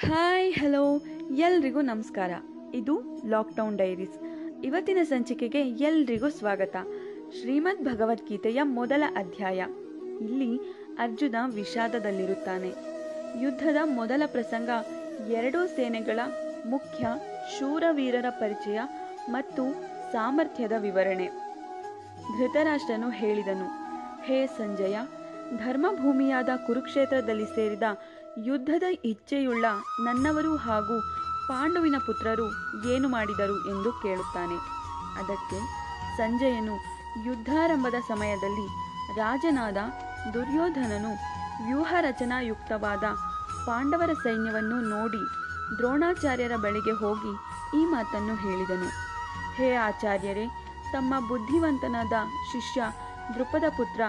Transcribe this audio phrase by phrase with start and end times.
[0.00, 0.82] Hi hello
[1.36, 2.32] ಎಲ್ರಿಗೂ ನಮಸ್ಕಾರ.
[2.74, 2.94] ಇದು
[3.28, 4.18] ಲಾಕ್ಡೌನ್ ಡೈರೀಸ್
[4.64, 6.76] ಇವತ್ತಿನ ಸಂಚಿಕೆಗೆ ಎಲ್ರಿಗೂ ಸ್ವಾಗತ.
[7.40, 9.64] ಶ್ರೀಮದ್ ಭಗವದ್ಗೀತೆಯ ಮೊದಲ ಅಧ್ಯಾಯ.
[10.20, 10.50] ಇಲ್ಲಿ
[10.98, 12.70] ಅರ್ಜುನ ವಿಷಾದದಲ್ಲಿರುತ್ತಾನೆ.
[13.42, 14.70] ಯುದ್ಧದ ಮೊದಲ ಪ್ರಸಂಗ
[15.30, 16.20] ಎರಡೂ ಸೇನೆಗಳ
[16.66, 17.06] ಮುಖ್ಯ
[17.58, 18.78] ಶೂರವೀರರ ಪರಿಚಯ
[19.30, 19.64] ಮತ್ತು
[20.12, 21.26] ಸಾಮರ್ಥ್ಯದ ವಿವರಣೆ.
[22.38, 23.68] ಧೃತರಾಷ್ಟ್ರನು ಹೇಳಿದನು,
[24.24, 24.96] ಹೇ ಸಂಜಯ,
[25.56, 27.82] ಧರ್ಮಭೂಮಿಯಾದ ಕುರುಕ್ಷೇತ್ರದಲ್ಲಿ ಸೇರಿದ
[28.44, 29.64] ಯುದ್ಧದ ಇಚ್ಛೆಯುಳ್ಳ
[30.04, 31.00] ನನ್ನವರು ಹಾಗೂ
[31.48, 32.46] ಪಾಂಡುವಿನ ಪುತ್ರರು
[32.88, 34.54] ಏನು ಮಾಡಿದರು ಎಂದು ಕೇಳುತ್ತಾನೆ.
[35.20, 35.58] ಅದಕ್ಕೆ
[36.16, 36.74] ಸಂಜಯನು
[37.24, 38.66] ಯುದ್ಧಾರಂಭದ ಸಮಯದಲ್ಲಿ
[39.16, 39.76] ರಾಜನಾದ
[40.34, 41.12] ದುರ್ಯೋಧನನು
[41.66, 43.04] ವ್ಯೂಹ ರಚನಾಯುಕ್ತವಾದ
[43.66, 45.22] ಪಾಂಡವರ ಸೈನ್ಯವನ್ನು ನೋಡಿ
[45.78, 47.32] ದ್ರೋಣಾಚಾರ್ಯರ ಬಳಿಗೆ ಹೋಗಿ
[47.80, 48.88] ಈ ಮಾತನ್ನು ಹೇಳಿದನು.
[49.54, 50.46] ಹೇ ಆಚಾರ್ಯರೇ,
[50.92, 52.12] ತಮ್ಮ ಬುದ್ಧಿವಂತನಾದ
[52.52, 52.82] ಶಿಷ್ಯ
[53.34, 54.00] ದೃಪದ ಪುತ್ರ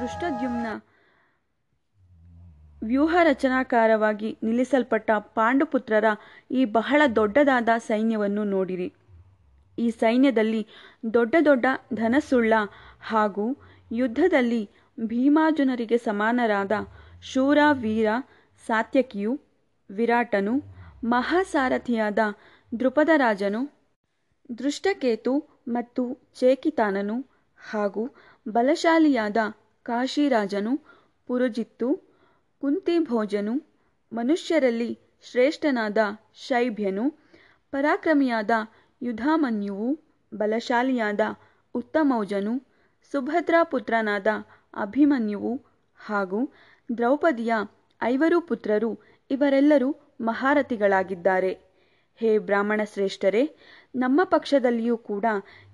[0.00, 0.66] ದೃಷ್ಟದ್ಯುಮ್ನ
[2.82, 6.06] ವ್ಯೂಹ ರಚನಾಕಾರವಾಗಿ ನಿಲ್ಲಿಸಲ್ಪಟ್ಟ ಪಾಂಡುಪುತ್ರರ
[6.50, 8.88] ಈ ಬಹಳ ದೊಡ್ಡದಾದ ಸೈನ್ಯವನ್ನು ನೋಡಿರಿ.
[9.78, 10.62] ಈ ಸೈನ್ಯದಲ್ಲಿ
[11.14, 12.54] ದೊಡ್ಡ ದೊಡ್ಡ ಧನಸುಳ್ಳ
[13.00, 13.46] ಹಾಗೂ
[13.90, 14.62] ಯುದ್ಧದಲ್ಲಿ
[14.98, 16.72] ಭೀಮಾರ್ಜುನರಿಗೆ ಸಮಾನರಾದ
[17.22, 18.08] ಶೂರ ವೀರ
[18.66, 19.32] ಸಾತ್ಯಕಿಯು,
[19.90, 20.54] ವಿರಾಟನು,
[21.04, 22.18] ಮಹಾಸಾರಥಿಯಾದ
[22.80, 23.62] ದೃಪದರಾಜನು
[24.58, 25.32] ದೃಷ್ಟಕೇತು
[25.68, 26.02] ಮತ್ತು
[26.40, 27.16] ಚೇಕಿತಾನನು
[27.60, 28.02] ಹಾಗೂ
[28.48, 29.36] ಬಲಶಾಲಿಯಾದ
[29.86, 30.72] ಕಾಶಿರಾಜನು
[31.28, 31.88] ಪುರುಜಿತ್ತು
[32.62, 33.54] ಕುಂತಿಭೋಜನು
[34.12, 34.98] ಮನುಷ್ಯರಲ್ಲಿ
[35.30, 35.98] ಶ್ರೇಷ್ಠನಾದ
[36.34, 37.10] ಶೈಭ್ಯನು,
[37.72, 38.50] ಪರಾಕ್ರಮಿಯಾದ
[39.02, 39.98] ಯುಧಾಮನ್ಯುವು,
[40.34, 41.20] ಬಲಶಾಲಿಯಾದ
[41.74, 42.58] ಉತ್ತಮೌಜನು
[43.12, 44.26] ಸುಭದ್ರಾಪುತ್ರನಾದ
[44.74, 45.56] ಅಭಿಮನ್ಯುವು
[45.96, 46.52] ಹಾಗೂ
[46.96, 47.54] ದ್ರೌಪದಿಯ
[48.02, 51.52] ಐವರು ಪುತ್ರರು ಇವರೆಲ್ಲರೂ ಮಹಾರಥಿಗಳಾಗಿದ್ದಾರೆ.
[52.16, 53.56] ಹೇ ಬ್ರಾಹ್ಮಣ ಶ್ರೇಷ್ಠರೇ,
[53.94, 55.24] ನಮ್ಮ ಪಕ್ಷದಲ್ಲಿಯೂ ಕೂಡ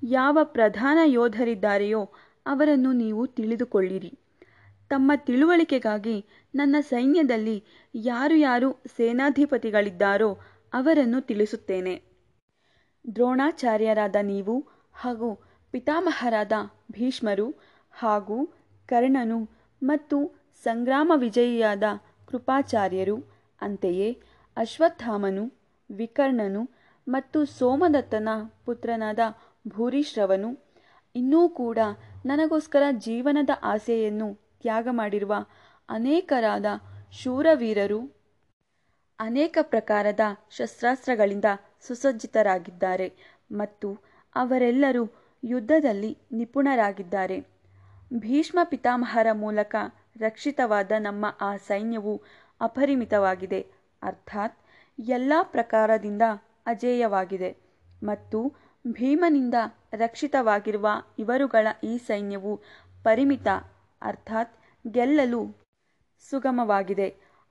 [0.03, 2.05] ಯಾವ ಪ್ರಧಾನ ಯೋಧರಿದ್ದಾರೆಯೋ
[2.47, 4.19] ಅವರನ್ನು ನೀವು ತಿಳಿದುಕೊಳ್ಳಿರಿ.
[4.91, 10.39] ತಮ್ಮ ತಿಳುವಳಿಕೆಗಾಗಿ ನನ್ನ ಸೈನ್ಯದಲ್ಲಿ ಯಾರು ಯಾರು ಸೇನಾಧಿಪತಿಗಳಿದ್ದಾರೋ
[10.73, 11.95] ಅವರನ್ನು ತಿಳಿಸುತ್ತೇನೆ.
[13.15, 14.55] ದ್ರೋಣಾಚಾರ್ಯರಾದ ನೀವು
[14.93, 15.35] ಹಾಗೂ
[15.71, 16.53] ಪಿತಾಮಹರಾದ
[16.93, 17.49] ಭೀಷ್ಮರು
[17.93, 18.47] ಹಾಗೂ
[18.89, 19.39] ಕರ್ಣನು
[19.83, 20.17] ಮತ್ತು
[20.65, 21.85] ಸಂಗ್ರಾಮ ವಿಜಯಿಯಾದ
[22.29, 23.17] ಕೃಪಾಚಾರ್ಯರು,
[23.63, 24.09] ಅಂತೆಯೇ
[24.57, 25.45] ಅಶ್ವತ್ಥಾಮನು,
[25.91, 26.63] ವಿಕರ್ಣನು
[27.09, 28.29] ಮತ್ತು ಸೋಮದತ್ತನ
[28.65, 29.19] ಪುತ್ರನಾದ
[29.69, 30.51] ಭೂರಿಶ್ರವನು,
[31.15, 31.79] ಇನ್ನೂ ಕೂಡ
[32.27, 35.35] ನನಗೋಸ್ಕರ ಜೀವನದ ಆಸೆಯನ್ನು ತ್ಯಾಗ ಮಾಡಿರುವ
[35.89, 36.67] ಅನೇಕರಾದ
[37.13, 38.01] ಶೂರವೀರರು
[39.19, 41.49] ಅನೇಕ ಪ್ರಕಾರದ ಶಸ್ತ್ರಾಸ್ತ್ರಗಳಿಂದ
[41.81, 43.09] ಸುಸಜ್ಜಿತರಾಗಿದ್ದಾರೆ
[43.53, 43.89] ಮತ್ತು
[44.37, 45.05] ಅವರೆಲ್ಲರೂ
[45.43, 47.39] ಯುದ್ಧದಲ್ಲಿ ನಿಪುಣರಾಗಿದ್ದಾರೆ.
[48.19, 49.75] ಭೀಷ್ಮ ಪಿತಾಮಹರ ಮೂಲಕ
[50.21, 52.15] ರಕ್ಷಿತವಾದ ನಮ್ಮ ಆ ಸೈನ್ಯವು
[52.61, 53.61] ಅಪರಿಮಿತವಾಗಿದೆ,
[54.03, 54.57] ಅರ್ಥಾತ್
[54.99, 56.25] ಎಲ್ಲ ಪ್ರಕಾರದಿಂದ
[56.67, 57.51] ಅಜೇಯವಾಗಿದೆ
[58.03, 58.39] ಮತ್ತು
[58.85, 59.57] ಭೀಮನಿಂದ
[59.95, 62.53] ರಕ್ಷಿತವಾಗಿರುವ ಇವರುಗಳ ಈ ಸೈನ್ಯವು
[63.05, 63.49] ಪರಿಮಿತ
[64.03, 64.55] ಅರ್ಥಾತ್
[64.85, 65.41] ಗೆಲ್ಲಲು
[66.25, 67.09] ಸುಗಮವಾಗಿದೆ.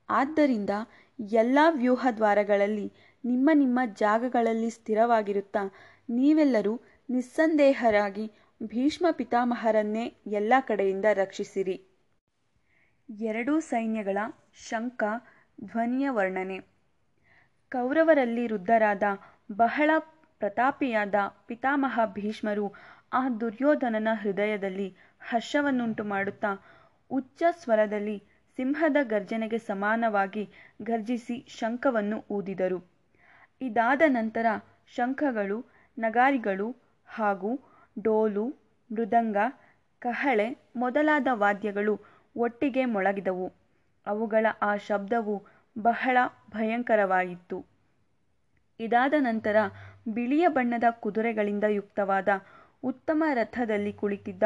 [0.08, 0.70] ಆದ್ದರಿಂದ
[1.18, 2.92] ಎಲ್ಲ ವ್ಯೂಹದ್ವಾರಗಳಲ್ಲಿ
[3.24, 5.62] ನಿಮ್ಮ ನಿಮ್ಮ ಜಾಗಗಳಲ್ಲಿ ಸ್ಥಿರವಾಗಿರುತ್ತಾ
[6.10, 6.74] ನೀವೆಲ್ಲರೂ
[7.08, 8.26] ನಿಸ್ಸಂದೇಹರಾಗಿ
[8.62, 11.76] ಭೀಷ್ಮ ಪಿತಾಮಹರನ್ನೇ ಎಲ್ಲ ಕಡೆಯಿಂದ ರಕ್ಷಿಸಿರಿ.
[13.08, 14.18] ಎರಡೂ ಸೈನ್ಯಗಳ
[14.68, 15.02] ಶಂಕ
[15.64, 16.58] ಧ್ವನಿಯ ವರ್ಣನೆ.
[17.72, 19.02] ಕೌರವರಲ್ಲಿ ವೃದ್ಧರಾದ
[19.52, 19.90] ಬಹಳ
[20.38, 21.14] ಪ್ರತಾಪಿಯಾದ
[21.46, 22.66] ಪಿತಾಮಹ ಭೀಷ್ಮರು
[23.12, 24.88] ಆ ದುರ್ಯೋಧನನ ಹೃದಯದಲ್ಲಿ
[25.20, 26.50] ಹರ್ಷವನ್ನುಂಟು ಮಾಡುತ್ತಾ
[27.10, 28.16] ಉಚ್ಚ ಸ್ವರದಲ್ಲಿ
[28.58, 30.44] ಸಿಂಹದ ಗರ್ಜನೆಗೆ ಸಮಾನವಾಗಿ
[30.82, 32.78] ಗರ್ಜಿಸಿ ಶಂಖವನ್ನು ಊದಿದರು.
[33.60, 34.46] ಇದಾದ ನಂತರ
[34.94, 35.58] ಶಂಖಗಳು,
[35.98, 36.68] ನಗಾರಿಗಳು
[37.08, 37.50] ಹಾಗೂ
[37.96, 38.46] ಡೋಲು,
[38.90, 39.36] ಮೃದಂಗ,
[40.02, 41.94] ಕಹಳೆ ಮೊದಲಾದ ವಾದ್ಯಗಳು
[42.36, 43.48] ಒಟ್ಟಿಗೆ ಮೊಳಗಿದವು.
[44.06, 45.34] ಅವುಗಳ ಆ ಶಬ್ದವು
[45.76, 46.16] ಬಹಳ
[46.50, 47.58] ಭಯಂಕರವಾಗಿತ್ತು.
[48.80, 49.56] ಇದಾದ ನಂತರ
[50.08, 52.28] ಬಿಳಿಯ ಬಣ್ಣದ ಕುದುರೆಗಳಿಂದ ಯುಕ್ತವಾದ
[52.82, 54.42] ಉತ್ತಮ ರಥದಲ್ಲಿ ಕುಳಿತಿದ್ದ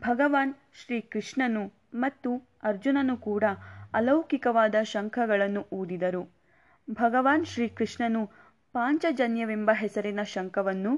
[0.00, 3.44] ಭಗವಾನ್ ಶ್ರೀಕೃಷ್ಣನು ಮತ್ತು ಅರ್ಜುನನು ಕೂಡ
[3.94, 6.22] ಅಲೌಕಿಕವಾದ ಶಂಖಗಳನ್ನು ಊದಿದರು.
[6.90, 8.26] ಭಗವಾನ್ ಶ್ರೀಕೃಷ್ಣನು
[8.72, 10.96] ಪಾಂಚಜನ್ಯವೆಂಬ ಹೆಸರಿನ ಶಂಖವನ್ನು,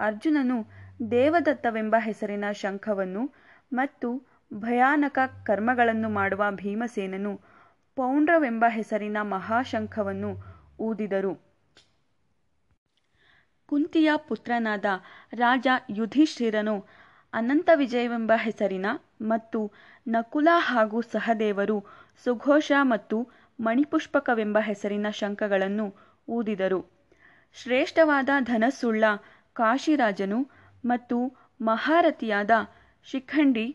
[0.00, 0.66] ಅರ್ಜುನನು
[1.10, 3.34] ದೇವದತ್ತವೆಂಬ ಹೆಸರಿನ ಶಂಖವನ್ನು
[3.72, 7.40] ಮತ್ತು ಭಯಾನಕ ಕರ್ಮಗಳನ್ನು ಮಾಡುವ ಭೀಮಸೇನನು
[7.96, 10.30] ಪೌಂಡ್ರವೆಂಬ ಹೆಸರಿನ ಮಹಾಶಂಖವನ್ನು
[10.78, 11.47] ಊದಿದರು.
[13.68, 14.84] ಕುಂತಿಯ ಪುತ್ರನಾದ
[15.32, 16.76] ರಾಜ ಯುಧಿಷ್ಠಿರನು
[17.32, 18.86] ಅನಂತ ವಿಜಯವೆಂಬ ಹೆಸರಿನ
[19.22, 19.72] ಮತ್ತು
[20.08, 21.76] ನಕುಲ ಹಾಗೂ ಸಹದೇವರು
[22.24, 23.16] ಸುಘೋಷ ಮತ್ತು
[23.60, 25.86] ಮಣಿಪುಷ್ಪಕವೆಂಬ ಹೆಸರಿನ ಶಂಖಗಳನ್ನು
[26.28, 26.80] ಊದಿದರು.
[27.56, 29.04] ಶ್ರೇಷ್ಠವಾದ ಧನಸ್ಸುಳ್ಳ
[29.52, 30.40] ಕಾಶಿರಾಜನು
[30.84, 31.18] ಮತ್ತು
[31.60, 32.50] ಮಹಾರಥಿಯಾದ
[33.06, 33.66] ಶಿಖಂಡಿ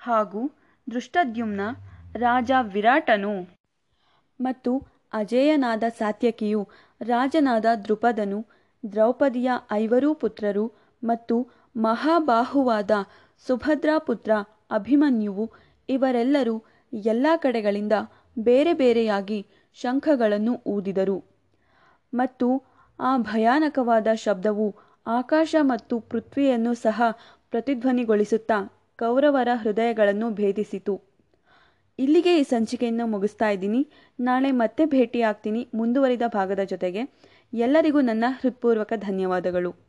[0.00, 0.42] ಹಾಗೂ
[0.90, 1.60] ದೃಷ್ಟದ್ಯುಮ್ನ
[2.16, 3.34] ರಾಜ ವಿರಾಟನು.
[4.40, 4.72] ಮತ್ತು
[5.12, 6.68] ಅಜೇಯನಾದ ಸಾತ್ಯಕಿಯು
[7.00, 8.40] ರಾಜನಾದ ದೃಪದನು
[8.84, 10.72] ದ್ರೌಪದಿಯ ಐವರೂ ಪುತ್ರರು
[11.04, 11.36] ಮತ್ತು
[11.76, 12.90] ಮಹಾಬಾಹುವಾದ
[13.46, 14.32] ಸುಭದ್ರಾ ಪುತ್ರ
[14.70, 15.52] ಅಭಿಮನ್ಯುವು
[15.88, 17.92] ಇವರೆಲ್ಲರೂ ಎಲ್ಲ ಕಡೆಗಳಿಂದ
[18.38, 21.18] ಬೇರೆ ಬೇರೆಯಾಗಿ ಶಂಖಗಳನ್ನು ಊದಿದರು.
[22.12, 22.48] ಮತ್ತು
[22.98, 24.74] ಆ ಭಯಾನಕವಾದ ಶಬ್ದವು
[25.06, 27.02] ಆಕಾಶ ಮತ್ತು ಪೃಥ್ವಿಯನ್ನು ಸಹ
[27.50, 28.58] ಪ್ರತಿಧ್ವನಿಗೊಳಿಸುತ್ತಾ
[28.98, 30.94] ಕೌರವರ ಹೃದಯಗಳನ್ನು ಭೇದಿಸಿತು.
[31.98, 33.88] ಇಲ್ಲಿಗೆ ಈ ಸಂಚಿಕೆಯನ್ನು ಮುಗಿಸ್ತಾ ಇದ್ದೀನಿ.
[34.20, 35.68] ನಾಳೆ ಮತ್ತೆ ಭೇಟಿಯಾಗ್ತೀನಿ.
[35.74, 37.02] ಮುಂದುವರಿದ ಭಾಗದ ಜೊತೆಗೆ.
[37.52, 39.87] ಎಲ್ಲರಿಗೂ ನನ್ನ ಹೃತ್ಪೂರ್ವಕ ಧನ್ಯವಾದಗಳು.